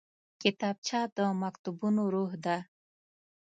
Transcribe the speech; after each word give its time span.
کتابچه 0.41 0.99
د 1.15 1.17
مکتبونو 1.41 2.03
روح 2.13 2.31
ده 2.45 2.57